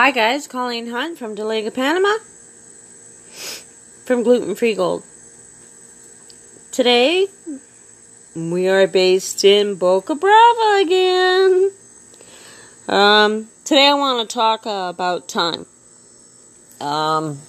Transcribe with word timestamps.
Hi 0.00 0.12
guys, 0.12 0.46
Colleen 0.46 0.86
Hunt 0.86 1.18
from 1.18 1.34
Dolega, 1.34 1.74
Panama, 1.74 2.18
from 4.04 4.22
Gluten 4.22 4.54
Free 4.54 4.76
Gold. 4.76 5.02
Today, 6.70 7.26
we 8.36 8.68
are 8.68 8.86
based 8.86 9.44
in 9.44 9.74
Boca 9.74 10.14
Brava 10.14 10.80
again. 10.80 11.72
Um, 12.86 13.48
today 13.64 13.88
I 13.88 13.94
want 13.94 14.30
to 14.30 14.32
talk 14.32 14.68
uh, 14.68 14.86
about 14.88 15.26
time. 15.26 15.66
Um, 16.80 17.40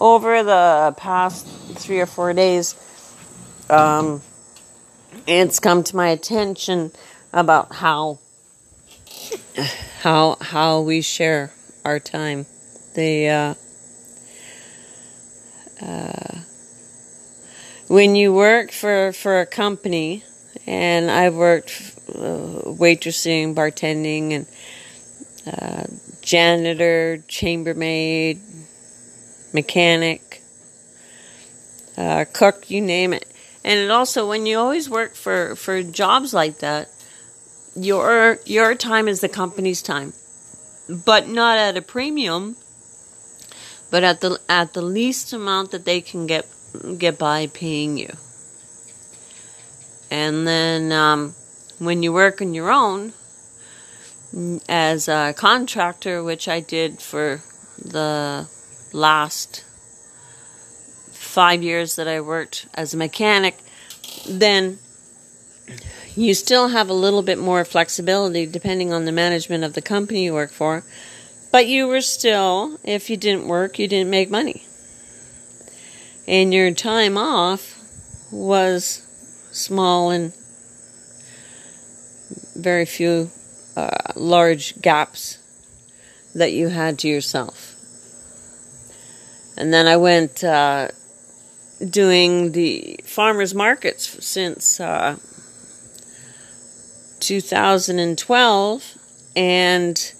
over 0.00 0.42
the 0.42 0.94
past 0.96 1.46
three 1.74 2.00
or 2.00 2.06
four 2.06 2.32
days, 2.32 2.74
um, 3.68 4.22
it's 5.26 5.60
come 5.60 5.82
to 5.82 5.94
my 5.94 6.08
attention 6.08 6.92
about 7.34 7.74
how 7.74 8.20
how 10.00 10.36
how 10.40 10.80
we 10.80 11.02
share 11.02 11.52
our 11.84 11.98
time. 11.98 12.46
The 12.94 13.28
uh, 13.28 13.54
uh, 15.84 16.38
when 17.88 18.16
you 18.16 18.32
work 18.32 18.72
for 18.72 19.12
for 19.12 19.40
a 19.40 19.46
company, 19.46 20.24
and 20.66 21.10
I've 21.10 21.34
worked 21.34 21.96
uh, 22.08 22.62
waitressing, 22.64 23.54
bartending, 23.54 24.32
and 24.32 24.46
uh, 25.46 25.84
janitor, 26.22 27.22
chambermaid, 27.28 28.40
mechanic, 29.52 30.42
uh, 31.96 32.24
cook, 32.32 32.70
you 32.70 32.80
name 32.80 33.12
it. 33.12 33.26
And 33.64 33.80
it 33.80 33.90
also, 33.90 34.28
when 34.28 34.46
you 34.46 34.58
always 34.58 34.88
work 34.88 35.14
for, 35.14 35.56
for 35.56 35.82
jobs 35.82 36.32
like 36.32 36.58
that, 36.60 36.88
your 37.76 38.38
your 38.46 38.74
time 38.74 39.08
is 39.08 39.20
the 39.20 39.28
company's 39.28 39.82
time, 39.82 40.12
but 40.88 41.28
not 41.28 41.58
at 41.58 41.76
a 41.76 41.82
premium, 41.82 42.56
but 43.90 44.02
at 44.02 44.20
the 44.20 44.40
at 44.48 44.72
the 44.72 44.82
least 44.82 45.32
amount 45.32 45.70
that 45.70 45.84
they 45.84 46.00
can 46.00 46.26
get 46.26 46.46
get 46.98 47.18
by 47.18 47.46
paying 47.46 47.98
you. 47.98 48.10
And 50.10 50.46
then 50.46 50.92
um, 50.92 51.34
when 51.78 52.02
you 52.02 52.12
work 52.12 52.40
on 52.40 52.54
your 52.54 52.70
own 52.70 53.12
as 54.68 55.08
a 55.08 55.34
contractor, 55.36 56.22
which 56.22 56.48
I 56.48 56.60
did 56.60 57.00
for 57.00 57.42
the 57.78 58.48
last 58.92 59.64
five 61.12 61.62
years 61.62 61.96
that 61.96 62.08
I 62.08 62.20
worked 62.20 62.66
as 62.74 62.94
a 62.94 62.96
mechanic, 62.96 63.58
then 64.28 64.78
you 66.16 66.34
still 66.34 66.68
have 66.68 66.88
a 66.88 66.94
little 66.94 67.22
bit 67.22 67.38
more 67.38 67.64
flexibility 67.64 68.46
depending 68.46 68.92
on 68.92 69.04
the 69.04 69.12
management 69.12 69.64
of 69.64 69.74
the 69.74 69.82
company 69.82 70.24
you 70.24 70.32
work 70.32 70.50
for, 70.50 70.82
but 71.52 71.66
you 71.66 71.86
were 71.86 72.00
still, 72.00 72.78
if 72.82 73.10
you 73.10 73.16
didn't 73.16 73.46
work, 73.46 73.78
you 73.78 73.86
didn't 73.86 74.10
make 74.10 74.30
money. 74.30 74.64
And 76.26 76.52
your 76.52 76.72
time 76.72 77.16
off 77.16 77.78
was 78.32 79.02
small 79.52 80.10
and 80.10 80.32
very 82.56 82.86
few 82.86 83.30
uh, 83.76 84.12
large 84.14 84.80
gaps 84.80 85.38
that 86.34 86.52
you 86.52 86.68
had 86.68 86.98
to 87.00 87.08
yourself. 87.08 87.74
And 89.56 89.72
then 89.72 89.86
I 89.86 89.96
went 89.96 90.42
uh, 90.42 90.88
doing 91.88 92.52
the 92.52 93.00
farmers 93.04 93.54
markets 93.54 94.24
since 94.24 94.80
uh, 94.80 95.16
2012, 97.20 98.98
and 99.34 100.12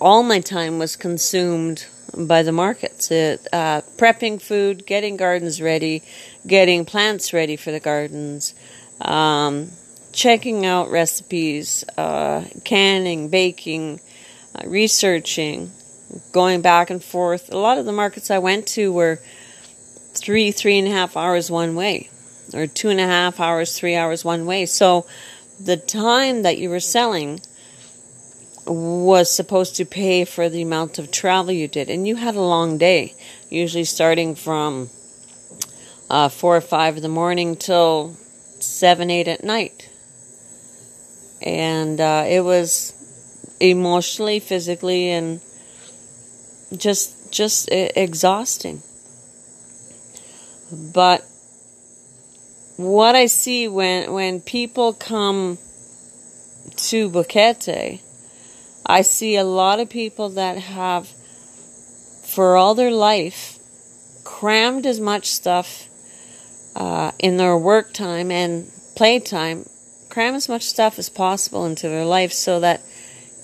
all 0.00 0.22
my 0.22 0.40
time 0.40 0.78
was 0.78 0.96
consumed 0.96 1.86
by 2.16 2.42
the 2.42 2.52
markets. 2.52 3.10
It, 3.10 3.46
uh, 3.52 3.82
prepping 3.96 4.40
food, 4.40 4.86
getting 4.86 5.16
gardens 5.16 5.60
ready, 5.60 6.02
getting 6.46 6.84
plants 6.84 7.32
ready 7.32 7.56
for 7.56 7.70
the 7.70 7.80
gardens, 7.80 8.54
um, 9.00 9.70
checking 10.12 10.64
out 10.64 10.90
recipes, 10.90 11.84
uh, 11.96 12.44
canning, 12.64 13.28
baking, 13.28 14.00
uh, 14.54 14.68
researching, 14.68 15.72
going 16.32 16.60
back 16.60 16.90
and 16.90 17.02
forth. 17.02 17.52
A 17.52 17.58
lot 17.58 17.78
of 17.78 17.86
the 17.86 17.92
markets 17.92 18.30
I 18.30 18.38
went 18.38 18.66
to 18.68 18.92
were 18.92 19.18
three, 20.14 20.52
three 20.52 20.78
and 20.78 20.88
a 20.88 20.92
half 20.92 21.16
hours 21.16 21.50
one 21.50 21.74
way, 21.74 22.10
or 22.52 22.66
two 22.66 22.88
and 22.88 23.00
a 23.00 23.06
half 23.06 23.40
hours, 23.40 23.76
three 23.76 23.96
hours 23.96 24.24
one 24.24 24.46
way. 24.46 24.66
So 24.66 25.06
the 25.60 25.76
time 25.76 26.42
that 26.42 26.58
you 26.58 26.70
were 26.70 26.80
selling 26.80 27.40
was 28.66 29.30
supposed 29.30 29.76
to 29.76 29.84
pay 29.84 30.24
for 30.24 30.48
the 30.48 30.62
amount 30.62 30.98
of 30.98 31.10
travel 31.10 31.52
you 31.52 31.68
did. 31.68 31.90
And 31.90 32.08
you 32.08 32.16
had 32.16 32.34
a 32.34 32.40
long 32.40 32.78
day, 32.78 33.14
usually 33.50 33.84
starting 33.84 34.34
from 34.34 34.90
uh, 36.10 36.28
4 36.28 36.56
or 36.56 36.60
5 36.60 36.96
in 36.96 37.02
the 37.02 37.08
morning 37.08 37.56
till 37.56 38.16
7, 38.60 39.10
8 39.10 39.28
at 39.28 39.44
night. 39.44 39.90
And 41.42 42.00
uh, 42.00 42.24
it 42.26 42.40
was 42.40 42.94
emotionally, 43.60 44.40
physically, 44.40 45.10
and 45.10 45.40
just 46.76 47.30
just 47.30 47.68
exhausting. 47.70 48.82
But 50.72 51.26
what 52.76 53.14
I 53.14 53.26
see 53.26 53.68
when 53.68 54.12
when 54.12 54.40
people 54.40 54.92
come 54.92 55.58
to 56.76 57.08
Boquete, 57.08 58.00
I 58.84 59.02
see 59.02 59.36
a 59.36 59.44
lot 59.44 59.80
of 59.80 59.88
people 59.88 60.30
that 60.30 60.58
have, 60.58 61.08
for 62.24 62.56
all 62.56 62.74
their 62.74 62.90
life, 62.90 63.58
crammed 64.24 64.86
as 64.86 64.98
much 64.98 65.26
stuff 65.26 65.88
uh, 66.74 67.12
in 67.18 67.36
their 67.36 67.56
work 67.56 67.92
time 67.92 68.30
and 68.30 68.70
playtime, 68.96 69.68
cram 70.08 70.34
as 70.34 70.48
much 70.48 70.62
stuff 70.62 70.98
as 70.98 71.08
possible 71.08 71.64
into 71.66 71.88
their 71.88 72.04
life 72.04 72.32
so 72.32 72.60
that 72.60 72.82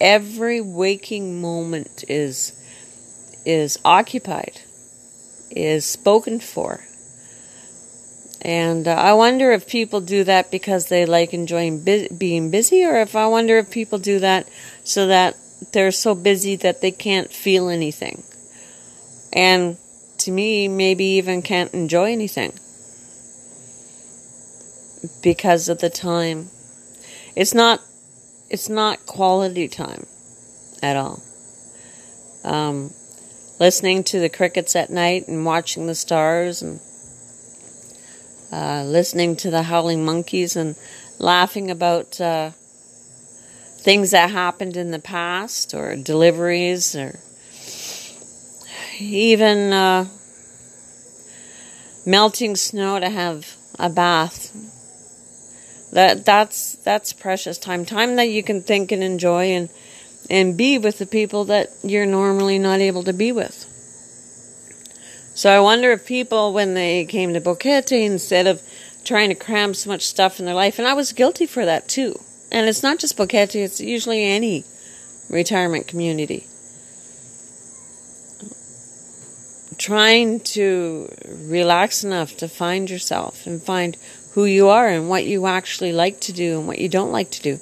every 0.00 0.60
waking 0.60 1.40
moment 1.40 2.04
is 2.08 2.58
is 3.44 3.78
occupied, 3.84 4.60
is 5.50 5.84
spoken 5.84 6.40
for 6.40 6.84
and 8.42 8.88
uh, 8.88 8.92
I 8.92 9.12
wonder 9.12 9.52
if 9.52 9.68
people 9.68 10.00
do 10.00 10.24
that 10.24 10.50
because 10.50 10.86
they 10.86 11.06
like 11.06 11.32
enjoying 11.32 11.84
bu- 11.84 12.08
being 12.08 12.50
busy, 12.50 12.84
or 12.84 12.96
if 12.96 13.14
I 13.14 13.28
wonder 13.28 13.56
if 13.58 13.70
people 13.70 13.98
do 13.98 14.18
that 14.18 14.48
so 14.82 15.06
that 15.06 15.36
they're 15.70 15.92
so 15.92 16.16
busy 16.16 16.56
that 16.56 16.80
they 16.80 16.90
can't 16.90 17.32
feel 17.32 17.68
anything. 17.68 18.24
And 19.32 19.76
to 20.18 20.32
me, 20.32 20.66
maybe 20.66 21.04
even 21.04 21.40
can't 21.40 21.72
enjoy 21.72 22.10
anything 22.10 22.52
because 25.22 25.68
of 25.68 25.78
the 25.78 25.90
time. 25.90 26.50
It's 27.36 27.54
not. 27.54 27.80
It's 28.50 28.68
not 28.68 29.06
quality 29.06 29.68
time 29.68 30.04
at 30.82 30.96
all. 30.96 31.22
Um, 32.42 32.92
listening 33.60 34.02
to 34.04 34.18
the 34.18 34.28
crickets 34.28 34.74
at 34.74 34.90
night 34.90 35.28
and 35.28 35.46
watching 35.46 35.86
the 35.86 35.94
stars 35.94 36.60
and 36.60 36.80
uh, 38.52 38.84
listening 38.84 39.34
to 39.36 39.50
the 39.50 39.62
howling 39.62 40.04
monkeys 40.04 40.56
and 40.56 40.76
laughing 41.18 41.70
about 41.70 42.20
uh, 42.20 42.50
things 43.78 44.10
that 44.10 44.30
happened 44.30 44.76
in 44.76 44.90
the 44.90 44.98
past 44.98 45.74
or 45.74 45.96
deliveries 45.96 46.94
or 46.94 47.18
even 49.00 49.72
uh, 49.72 50.06
melting 52.04 52.56
snow 52.56 53.00
to 53.00 53.08
have 53.08 53.56
a 53.78 53.88
bath. 53.88 54.52
That 55.92 56.24
that's 56.24 56.76
that's 56.76 57.12
precious 57.12 57.58
time, 57.58 57.84
time 57.84 58.16
that 58.16 58.28
you 58.28 58.42
can 58.42 58.62
think 58.62 58.92
and 58.92 59.02
enjoy 59.02 59.46
and 59.46 59.68
and 60.30 60.56
be 60.56 60.78
with 60.78 60.98
the 60.98 61.06
people 61.06 61.44
that 61.46 61.70
you're 61.82 62.06
normally 62.06 62.58
not 62.58 62.80
able 62.80 63.02
to 63.04 63.12
be 63.12 63.32
with. 63.32 63.66
So 65.34 65.50
I 65.50 65.60
wonder 65.60 65.92
if 65.92 66.04
people, 66.04 66.52
when 66.52 66.74
they 66.74 67.04
came 67.06 67.32
to 67.32 67.40
Boquete, 67.40 68.04
instead 68.04 68.46
of 68.46 68.62
trying 69.04 69.30
to 69.30 69.34
cram 69.34 69.74
so 69.74 69.88
much 69.88 70.06
stuff 70.06 70.38
in 70.38 70.46
their 70.46 70.54
life, 70.54 70.78
and 70.78 70.86
I 70.86 70.94
was 70.94 71.12
guilty 71.12 71.46
for 71.46 71.64
that 71.64 71.88
too. 71.88 72.20
And 72.50 72.68
it's 72.68 72.82
not 72.82 72.98
just 72.98 73.16
Boquete, 73.16 73.54
it's 73.54 73.80
usually 73.80 74.24
any 74.24 74.64
retirement 75.30 75.88
community. 75.88 76.46
Trying 79.78 80.40
to 80.40 81.08
relax 81.26 82.04
enough 82.04 82.36
to 82.36 82.46
find 82.46 82.90
yourself 82.90 83.46
and 83.46 83.62
find 83.62 83.96
who 84.32 84.44
you 84.44 84.68
are 84.68 84.86
and 84.86 85.08
what 85.08 85.24
you 85.24 85.46
actually 85.46 85.92
like 85.92 86.20
to 86.20 86.32
do 86.32 86.58
and 86.58 86.66
what 86.66 86.78
you 86.78 86.88
don't 86.88 87.10
like 87.10 87.30
to 87.32 87.42
do. 87.42 87.58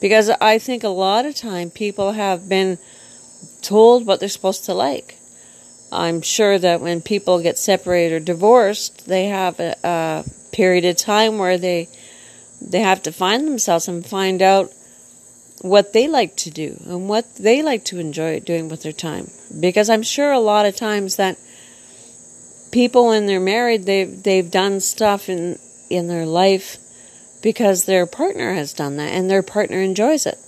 Because 0.00 0.30
I 0.40 0.58
think 0.58 0.84
a 0.84 0.88
lot 0.88 1.26
of 1.26 1.34
time 1.34 1.70
people 1.70 2.12
have 2.12 2.48
been 2.48 2.78
told 3.60 4.06
what 4.06 4.20
they're 4.20 4.28
supposed 4.28 4.64
to 4.66 4.74
like. 4.74 5.19
I'm 5.92 6.22
sure 6.22 6.58
that 6.58 6.80
when 6.80 7.00
people 7.00 7.42
get 7.42 7.58
separated 7.58 8.14
or 8.14 8.20
divorced, 8.20 9.06
they 9.06 9.26
have 9.26 9.58
a, 9.58 9.76
a 9.82 10.24
period 10.52 10.84
of 10.84 10.96
time 10.96 11.38
where 11.38 11.58
they 11.58 11.88
they 12.60 12.80
have 12.80 13.02
to 13.02 13.12
find 13.12 13.46
themselves 13.46 13.88
and 13.88 14.04
find 14.04 14.42
out 14.42 14.70
what 15.62 15.92
they 15.92 16.08
like 16.08 16.36
to 16.36 16.50
do 16.50 16.80
and 16.86 17.08
what 17.08 17.34
they 17.36 17.62
like 17.62 17.84
to 17.86 17.98
enjoy 17.98 18.38
doing 18.40 18.68
with 18.68 18.82
their 18.82 18.92
time. 18.92 19.30
Because 19.58 19.90
I'm 19.90 20.02
sure 20.02 20.30
a 20.30 20.38
lot 20.38 20.66
of 20.66 20.76
times 20.76 21.16
that 21.16 21.38
people 22.70 23.08
when 23.08 23.26
they're 23.26 23.40
married 23.40 23.84
they've 23.84 24.22
they've 24.22 24.50
done 24.50 24.80
stuff 24.80 25.28
in 25.28 25.58
in 25.88 26.06
their 26.06 26.26
life 26.26 26.78
because 27.42 27.84
their 27.84 28.06
partner 28.06 28.54
has 28.54 28.72
done 28.72 28.96
that 28.96 29.12
and 29.12 29.28
their 29.30 29.42
partner 29.42 29.80
enjoys 29.80 30.26
it. 30.26 30.38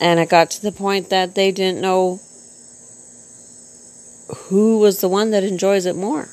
And 0.00 0.20
it 0.20 0.28
got 0.28 0.50
to 0.52 0.62
the 0.62 0.70
point 0.70 1.10
that 1.10 1.34
they 1.34 1.50
didn't 1.50 1.80
know 1.80 2.20
who 4.48 4.78
was 4.78 5.00
the 5.00 5.08
one 5.08 5.30
that 5.30 5.44
enjoys 5.44 5.86
it 5.86 5.96
more. 5.96 6.28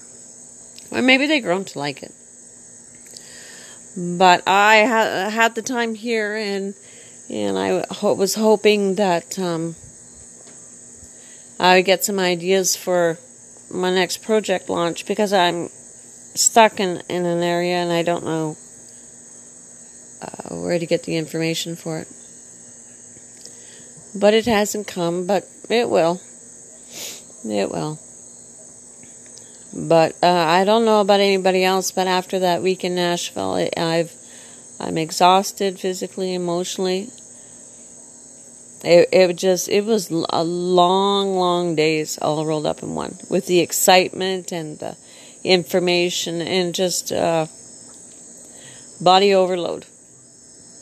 Or 0.91 1.01
maybe 1.01 1.25
they've 1.25 1.43
grown 1.43 1.65
to 1.65 1.79
like 1.79 2.03
it. 2.03 2.13
But 3.97 4.43
I 4.47 4.85
ha- 4.85 5.29
had 5.29 5.55
the 5.55 5.61
time 5.61 5.95
here 5.95 6.35
and 6.35 6.73
and 7.29 7.57
I 7.57 7.85
ho- 7.89 8.13
was 8.13 8.35
hoping 8.35 8.95
that 8.95 9.39
um, 9.39 9.75
I 11.59 11.77
would 11.77 11.85
get 11.85 12.05
some 12.05 12.19
ideas 12.19 12.75
for 12.75 13.17
my 13.71 13.91
next 13.91 14.21
project 14.21 14.69
launch 14.69 15.05
because 15.05 15.33
I'm 15.33 15.69
stuck 16.35 16.79
in, 16.79 17.01
in 17.09 17.25
an 17.25 17.41
area 17.41 17.77
and 17.77 17.91
I 17.91 18.03
don't 18.03 18.25
know 18.25 18.57
uh, 20.21 20.55
where 20.55 20.77
to 20.77 20.85
get 20.85 21.03
the 21.03 21.17
information 21.17 21.75
for 21.75 21.99
it. 21.99 22.07
But 24.13 24.33
it 24.33 24.45
hasn't 24.45 24.87
come, 24.87 25.25
but 25.25 25.49
it 25.69 25.89
will. 25.89 26.21
It 27.43 27.71
will. 27.71 27.99
But 29.75 30.15
uh, 30.23 30.27
I 30.27 30.63
don't 30.63 30.85
know 30.85 31.01
about 31.01 31.19
anybody 31.19 31.63
else. 31.63 31.91
But 31.91 32.07
after 32.07 32.39
that 32.39 32.63
week 32.63 32.83
in 32.83 32.95
Nashville, 32.95 33.69
I've 33.75 34.13
I'm 34.79 34.97
exhausted 34.97 35.79
physically, 35.79 36.33
emotionally. 36.33 37.09
It 38.83 39.09
it 39.11 39.35
just 39.35 39.67
it 39.67 39.85
was 39.85 40.09
a 40.09 40.43
long, 40.43 41.35
long 41.35 41.75
days 41.75 42.17
all 42.21 42.45
rolled 42.45 42.65
up 42.65 42.83
in 42.83 42.95
one 42.95 43.17
with 43.29 43.47
the 43.47 43.59
excitement 43.59 44.51
and 44.51 44.79
the 44.79 44.95
information 45.43 46.41
and 46.41 46.73
just 46.73 47.11
uh, 47.11 47.47
body 49.01 49.33
overload. 49.33 49.85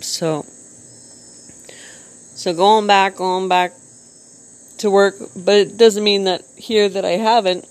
So 0.02 0.46
so 2.36 2.54
going 2.54 2.88
back, 2.88 3.18
going 3.18 3.48
back 3.48 3.74
to 4.80 4.90
work, 4.90 5.16
but 5.36 5.56
it 5.56 5.78
doesn't 5.78 6.04
mean 6.04 6.24
that 6.26 6.44
here 6.58 6.90
that 6.90 7.06
I 7.06 7.12
haven't. 7.12 7.66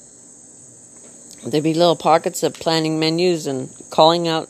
There'd 1.44 1.64
be 1.64 1.74
little 1.74 1.96
pockets 1.96 2.42
of 2.42 2.54
planning 2.54 3.00
menus 3.00 3.46
and 3.46 3.70
calling 3.90 4.28
out 4.28 4.48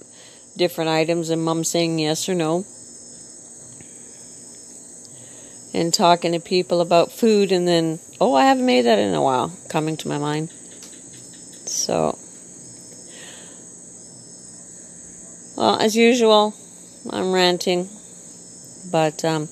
different 0.56 0.90
items 0.90 1.30
and 1.30 1.42
mom 1.42 1.64
saying 1.64 1.98
yes 1.98 2.28
or 2.28 2.34
no. 2.34 2.66
And 5.74 5.94
talking 5.94 6.32
to 6.32 6.40
people 6.40 6.82
about 6.82 7.12
food 7.12 7.50
and 7.50 7.66
then, 7.66 7.98
oh, 8.20 8.34
I 8.34 8.44
haven't 8.44 8.66
made 8.66 8.82
that 8.82 8.98
in 8.98 9.14
a 9.14 9.22
while, 9.22 9.56
coming 9.70 9.96
to 9.98 10.08
my 10.08 10.18
mind. 10.18 10.50
So, 11.64 12.18
well, 15.56 15.78
as 15.80 15.96
usual, 15.96 16.54
I'm 17.08 17.32
ranting, 17.32 17.88
but 18.90 19.24
um, 19.24 19.48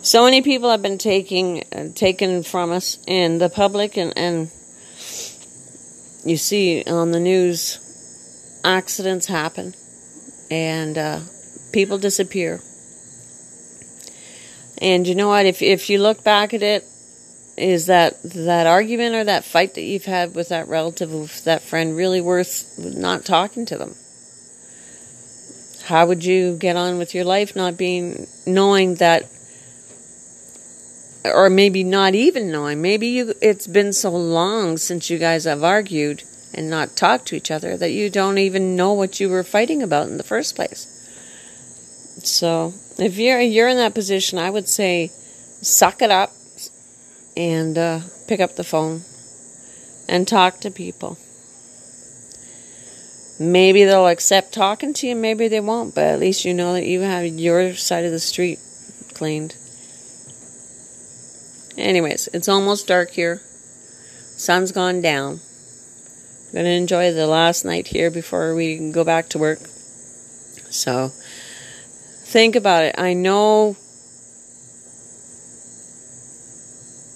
so 0.00 0.24
many 0.24 0.40
people 0.40 0.70
have 0.70 0.80
been 0.80 0.96
taking 0.96 1.64
uh, 1.72 1.88
taken 1.94 2.42
from 2.42 2.70
us 2.70 2.98
in 3.06 3.36
the 3.36 3.50
public 3.50 3.98
and 3.98 4.16
and 4.16 4.50
you 6.24 6.36
see 6.36 6.82
on 6.84 7.10
the 7.10 7.20
news 7.20 7.78
accidents 8.64 9.26
happen 9.26 9.74
and 10.50 10.98
uh, 10.98 11.20
people 11.72 11.98
disappear. 11.98 12.60
And 14.78 15.06
you 15.06 15.14
know 15.14 15.28
what? 15.28 15.46
If 15.46 15.62
if 15.62 15.90
you 15.90 15.98
look 15.98 16.24
back 16.24 16.54
at 16.54 16.62
it 16.62 16.84
is 17.56 17.86
that 17.86 18.22
that 18.22 18.66
argument 18.66 19.14
or 19.14 19.24
that 19.24 19.44
fight 19.44 19.74
that 19.74 19.82
you've 19.82 20.06
had 20.06 20.34
with 20.34 20.48
that 20.48 20.68
relative 20.68 21.12
with 21.12 21.44
that 21.44 21.62
friend 21.62 21.96
really 21.96 22.20
worth 22.20 22.78
not 22.78 23.24
talking 23.24 23.66
to 23.66 23.76
them? 23.76 23.94
How 25.82 26.06
would 26.06 26.24
you 26.24 26.56
get 26.56 26.76
on 26.76 26.98
with 26.98 27.14
your 27.14 27.24
life 27.24 27.56
not 27.56 27.76
being 27.76 28.26
knowing 28.46 28.96
that 28.96 29.28
or 31.24 31.50
maybe 31.50 31.84
not 31.84 32.14
even 32.14 32.50
knowing. 32.50 32.80
Maybe 32.80 33.08
you, 33.08 33.34
it's 33.40 33.66
been 33.66 33.92
so 33.92 34.10
long 34.10 34.76
since 34.76 35.10
you 35.10 35.18
guys 35.18 35.44
have 35.44 35.62
argued 35.62 36.24
and 36.54 36.70
not 36.70 36.96
talked 36.96 37.26
to 37.26 37.36
each 37.36 37.50
other 37.50 37.76
that 37.76 37.92
you 37.92 38.10
don't 38.10 38.38
even 38.38 38.76
know 38.76 38.92
what 38.92 39.20
you 39.20 39.28
were 39.28 39.44
fighting 39.44 39.82
about 39.82 40.08
in 40.08 40.16
the 40.16 40.24
first 40.24 40.56
place. 40.56 40.86
So, 42.22 42.74
if 42.98 43.16
you're 43.16 43.40
you're 43.40 43.68
in 43.68 43.78
that 43.78 43.94
position, 43.94 44.38
I 44.38 44.50
would 44.50 44.68
say 44.68 45.10
suck 45.62 46.02
it 46.02 46.10
up 46.10 46.32
and 47.36 47.78
uh, 47.78 48.00
pick 48.26 48.40
up 48.40 48.56
the 48.56 48.64
phone 48.64 49.02
and 50.08 50.26
talk 50.26 50.60
to 50.60 50.70
people. 50.70 51.18
Maybe 53.38 53.84
they'll 53.84 54.08
accept 54.08 54.52
talking 54.52 54.92
to 54.94 55.08
you, 55.08 55.16
maybe 55.16 55.48
they 55.48 55.60
won't, 55.60 55.94
but 55.94 56.04
at 56.04 56.20
least 56.20 56.44
you 56.44 56.52
know 56.52 56.74
that 56.74 56.84
you 56.84 57.00
have 57.00 57.24
your 57.24 57.74
side 57.74 58.04
of 58.04 58.12
the 58.12 58.18
street 58.18 58.58
cleaned. 59.14 59.56
Anyways, 61.80 62.28
it's 62.32 62.48
almost 62.48 62.86
dark 62.86 63.10
here. 63.10 63.40
Sun's 64.36 64.72
gone 64.72 65.00
down. 65.00 65.40
I'm 66.48 66.64
to 66.64 66.70
enjoy 66.70 67.12
the 67.12 67.26
last 67.26 67.64
night 67.64 67.86
here 67.86 68.10
before 68.10 68.54
we 68.54 68.90
go 68.90 69.04
back 69.04 69.28
to 69.30 69.38
work. 69.38 69.60
So, 70.70 71.12
think 72.24 72.56
about 72.56 72.84
it. 72.84 72.96
I 72.98 73.12
know 73.12 73.76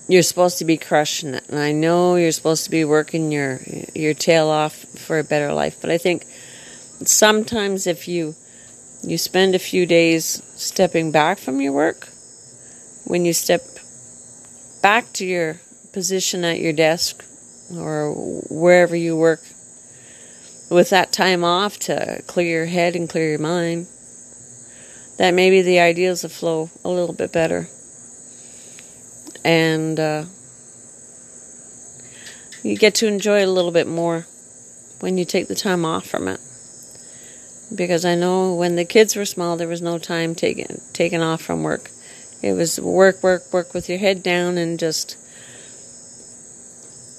you're 0.07 0.23
supposed 0.23 0.59
to 0.59 0.65
be 0.65 0.77
crushing 0.77 1.35
it, 1.35 1.49
and 1.49 1.59
I 1.59 1.73
know 1.73 2.17
you're 2.17 2.33
supposed 2.33 2.65
to 2.65 2.71
be 2.71 2.85
working 2.85 3.33
your 3.33 3.61
your 3.95 4.15
tail 4.15 4.49
off 4.49 4.85
for 4.97 5.19
a 5.19 5.25
better 5.25 5.53
life. 5.53 5.79
But 5.81 5.91
I 5.91 5.99
think 5.99 6.27
sometimes 7.05 7.87
if 7.87 8.07
you 8.07 8.35
you 9.03 9.19
spend 9.19 9.55
a 9.55 9.59
few 9.59 9.87
days 9.87 10.43
stepping 10.57 11.11
back 11.11 11.39
from 11.39 11.61
your 11.61 11.73
work, 11.73 12.09
when 13.05 13.25
you 13.25 13.33
step 13.33 13.74
back 14.85 15.11
to 15.15 15.25
your 15.25 15.59
position 15.95 16.45
at 16.45 16.61
your 16.61 16.75
desk 16.75 17.25
or 17.75 18.13
wherever 18.51 18.95
you 18.95 19.17
work 19.17 19.41
with 20.69 20.91
that 20.91 21.11
time 21.11 21.43
off 21.43 21.79
to 21.79 22.23
clear 22.27 22.59
your 22.59 22.67
head 22.67 22.95
and 22.95 23.09
clear 23.09 23.31
your 23.31 23.39
mind, 23.39 23.87
that 25.17 25.33
maybe 25.33 25.63
the 25.63 25.81
ideas 25.81 26.23
will 26.23 26.29
flow 26.29 26.71
a 26.85 26.91
little 26.91 27.15
bit 27.15 27.33
better. 27.33 27.67
And 29.43 29.99
uh, 29.99 30.25
you 32.63 32.77
get 32.77 32.95
to 32.97 33.07
enjoy 33.07 33.41
it 33.41 33.49
a 33.49 33.53
little 33.53 33.73
bit 33.73 33.89
more 33.89 34.27
when 35.01 35.17
you 35.17 35.25
take 35.25 35.49
the 35.49 35.55
time 35.55 35.87
off 35.87 36.07
from 36.07 36.29
it. 36.29 36.41
Because 37.75 38.05
I 38.05 38.17
know 38.17 38.53
when 38.53 38.77
the 38.77 38.85
kids 38.85 39.17
were 39.17 39.25
small, 39.25 39.57
there 39.57 39.67
was 39.67 39.81
no 39.81 39.97
time 39.97 40.35
taken 40.35 40.83
taken 40.93 41.23
off 41.23 41.41
from 41.41 41.63
work. 41.63 41.91
It 42.45 42.53
was 42.53 42.79
work, 42.79 43.23
work, 43.23 43.51
work 43.55 43.73
with 43.73 43.89
your 43.89 43.97
head 43.97 44.23
down 44.23 44.59
and 44.59 44.79
just 44.79 45.17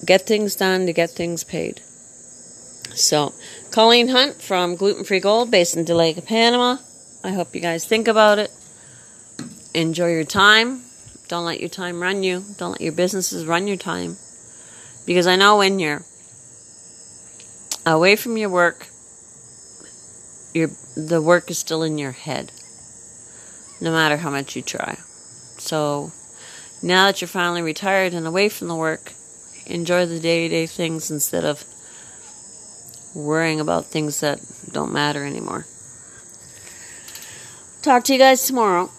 get 0.04 0.24
things 0.24 0.54
done 0.54 0.86
to 0.86 0.92
get 0.92 1.10
things 1.10 1.42
paid. 1.42 1.80
So, 2.94 3.34
Colleen 3.72 4.06
Hunt 4.06 4.40
from 4.40 4.76
Gluten 4.76 5.02
Free 5.02 5.18
Gold, 5.18 5.50
based 5.50 5.76
in 5.76 5.84
Dolega, 5.84 6.24
Panama. 6.24 6.76
I 7.24 7.30
hope 7.30 7.56
you 7.56 7.60
guys 7.60 7.84
think 7.84 8.06
about 8.06 8.38
it. 8.38 8.52
Enjoy 9.74 10.12
your 10.12 10.22
time. 10.22 10.82
Don't 11.26 11.44
let 11.44 11.58
your 11.58 11.70
time 11.70 12.00
run 12.00 12.22
you. 12.22 12.44
Don't 12.56 12.70
let 12.70 12.80
your 12.80 12.92
businesses 12.92 13.46
run 13.46 13.66
your 13.66 13.76
time. 13.76 14.16
Because 15.06 15.26
I 15.26 15.34
know 15.34 15.58
when 15.58 15.80
you're 15.80 16.04
away 17.84 18.14
from 18.14 18.36
your 18.36 18.50
work, 18.50 18.86
your 20.54 20.70
the 20.96 21.20
work 21.20 21.50
is 21.50 21.58
still 21.58 21.82
in 21.82 21.98
your 21.98 22.12
head. 22.12 22.52
No 23.80 23.90
matter 23.90 24.18
how 24.18 24.30
much 24.30 24.54
you 24.54 24.62
try. 24.62 24.98
So 25.66 26.12
now 26.80 27.06
that 27.06 27.20
you're 27.20 27.28
finally 27.28 27.62
retired 27.62 28.14
and 28.14 28.26
away 28.26 28.48
from 28.48 28.68
the 28.68 28.74
work, 28.76 29.12
enjoy 29.66 30.06
the 30.06 30.20
day 30.20 30.42
to 30.42 30.48
day 30.48 30.66
things 30.66 31.10
instead 31.10 31.44
of 31.44 31.64
worrying 33.14 33.58
about 33.58 33.86
things 33.86 34.20
that 34.20 34.40
don't 34.70 34.92
matter 34.92 35.24
anymore. 35.24 35.66
Talk 37.82 38.04
to 38.04 38.12
you 38.12 38.18
guys 38.18 38.46
tomorrow. 38.46 38.90